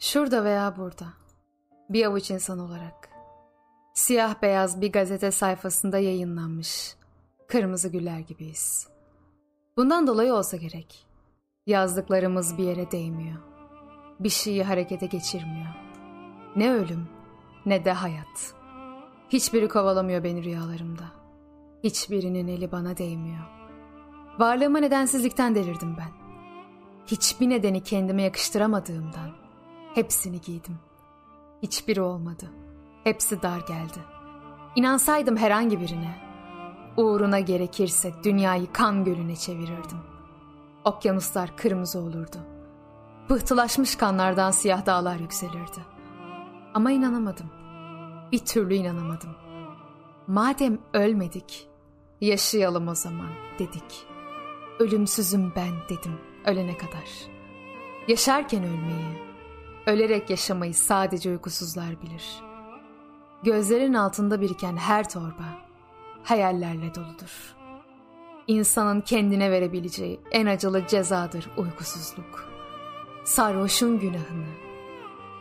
[0.00, 1.06] Şurada veya burada.
[1.90, 3.08] Bir avuç insan olarak.
[3.94, 6.94] Siyah beyaz bir gazete sayfasında yayınlanmış.
[7.48, 8.88] Kırmızı güller gibiyiz.
[9.76, 11.06] Bundan dolayı olsa gerek.
[11.66, 13.38] Yazdıklarımız bir yere değmiyor.
[14.20, 15.74] Bir şeyi harekete geçirmiyor.
[16.56, 17.08] Ne ölüm
[17.66, 18.54] ne de hayat.
[19.28, 21.04] Hiçbiri kovalamıyor beni rüyalarımda.
[21.84, 23.44] Hiçbirinin eli bana değmiyor.
[24.38, 26.10] Varlığıma nedensizlikten delirdim ben.
[27.06, 29.47] Hiçbir nedeni kendime yakıştıramadığımdan
[29.98, 30.78] hepsini giydim.
[31.62, 32.50] Hiçbiri olmadı.
[33.04, 33.98] Hepsi dar geldi.
[34.76, 36.16] İnansaydım herhangi birine,
[36.96, 39.98] uğruna gerekirse dünyayı kan gölüne çevirirdim.
[40.84, 42.36] Okyanuslar kırmızı olurdu.
[43.28, 45.80] Pıhtılaşmış kanlardan siyah dağlar yükselirdi.
[46.74, 47.50] Ama inanamadım.
[48.32, 49.36] Bir türlü inanamadım.
[50.26, 51.68] Madem ölmedik,
[52.20, 54.06] yaşayalım o zaman dedik.
[54.78, 57.08] Ölümsüzüm ben dedim ölene kadar.
[58.08, 59.27] Yaşarken ölmeyi,
[59.88, 62.42] ölerek yaşamayı sadece uykusuzlar bilir.
[63.42, 65.44] Gözlerin altında biriken her torba
[66.24, 67.56] hayallerle doludur.
[68.46, 72.48] İnsanın kendine verebileceği en acılı cezadır uykusuzluk.
[73.24, 74.48] Sarhoşun günahını,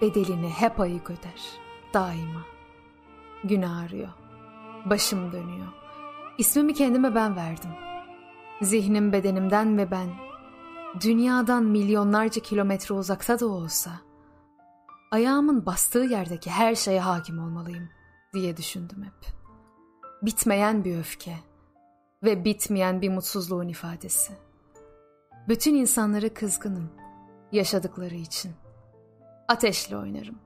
[0.00, 1.42] bedelini hep ayık öder,
[1.94, 2.42] daima.
[3.44, 4.12] Günah arıyor,
[4.84, 5.68] başım dönüyor.
[6.38, 7.70] İsmimi kendime ben verdim.
[8.62, 10.08] Zihnim bedenimden ve ben,
[11.00, 13.90] dünyadan milyonlarca kilometre uzakta da olsa,
[15.14, 17.88] ayağımın bastığı yerdeki her şeye hakim olmalıyım
[18.32, 19.32] diye düşündüm hep.
[20.22, 21.36] Bitmeyen bir öfke
[22.22, 24.32] ve bitmeyen bir mutsuzluğun ifadesi.
[25.48, 26.90] Bütün insanlara kızgınım
[27.52, 28.52] yaşadıkları için.
[29.48, 30.38] Ateşle oynarım.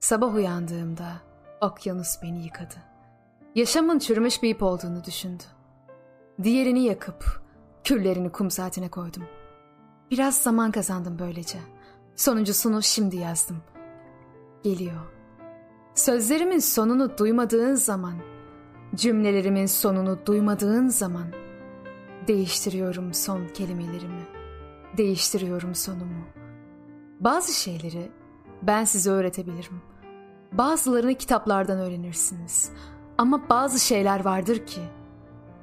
[0.00, 1.12] Sabah uyandığımda
[1.60, 2.76] okyanus beni yıkadı.
[3.54, 5.44] Yaşamın çürümüş bir ip olduğunu düşündü.
[6.42, 7.42] Diğerini yakıp
[7.84, 9.24] küllerini kum saatine koydum.
[10.10, 11.58] Biraz zaman kazandım böylece.
[12.18, 13.56] Sonuncusunu şimdi yazdım.
[14.62, 15.12] Geliyor.
[15.94, 18.14] Sözlerimin sonunu duymadığın zaman,
[18.94, 21.26] cümlelerimin sonunu duymadığın zaman
[22.28, 24.22] değiştiriyorum son kelimelerimi.
[24.96, 26.24] Değiştiriyorum sonumu.
[27.20, 28.10] Bazı şeyleri
[28.62, 29.82] ben size öğretebilirim.
[30.52, 32.70] Bazılarını kitaplardan öğrenirsiniz.
[33.18, 34.80] Ama bazı şeyler vardır ki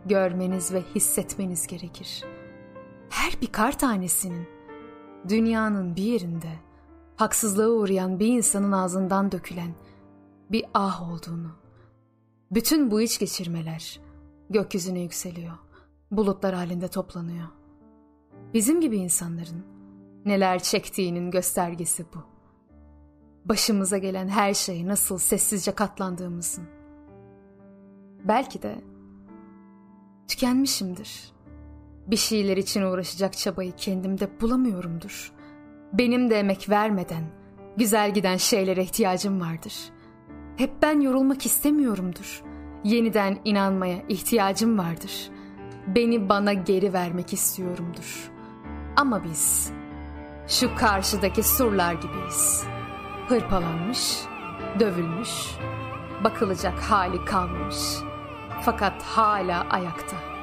[0.06, 2.24] görmeniz ve hissetmeniz gerekir.
[3.10, 4.55] Her bir kar tanesinin
[5.30, 6.52] dünyanın bir yerinde
[7.16, 9.76] haksızlığa uğrayan bir insanın ağzından dökülen
[10.52, 11.52] bir ah olduğunu.
[12.52, 14.00] Bütün bu iç geçirmeler
[14.50, 15.54] gökyüzüne yükseliyor.
[16.12, 17.48] Bulutlar halinde toplanıyor.
[18.54, 19.66] Bizim gibi insanların
[20.26, 22.20] neler çektiğinin göstergesi bu.
[23.46, 26.64] Başımıza gelen her şey nasıl sessizce katlandığımızın.
[28.24, 28.82] Belki de
[30.28, 31.35] tükenmişimdir.
[32.08, 35.32] Bir şeyler için uğraşacak çabayı kendimde bulamıyorumdur.
[35.94, 37.24] Benim de emek vermeden
[37.78, 39.74] güzel giden şeylere ihtiyacım vardır.
[40.58, 42.44] Hep ben yorulmak istemiyorumdur.
[42.84, 45.30] Yeniden inanmaya ihtiyacım vardır.
[45.88, 48.32] Beni bana geri vermek istiyorumdur.
[48.96, 49.72] Ama biz
[50.48, 52.64] şu karşıdaki surlar gibiyiz.
[53.28, 54.22] Hırpalanmış,
[54.80, 55.30] dövülmüş,
[56.24, 57.78] bakılacak hali kalmamış.
[58.62, 60.35] Fakat hala ayakta.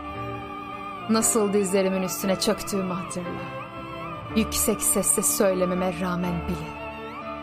[1.13, 3.41] Nasıl dizlerimin üstüne çöktüğümü hatırla.
[4.37, 6.83] Yüksek sesle söylememe rağmen bile.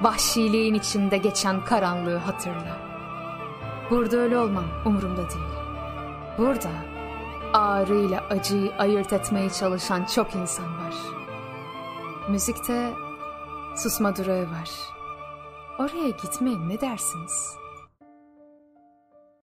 [0.02, 2.78] Vahşiliğin içinde geçen karanlığı hatırla.
[3.90, 5.54] Burada öyle olmam umurumda değil.
[6.38, 6.70] Burada
[7.54, 10.96] ağrıyla acıyı ayırt etmeye çalışan çok insan var.
[12.30, 12.94] Müzikte
[13.76, 14.70] susma durağı var.
[15.80, 17.69] Oraya gitmeye ne dersiniz?''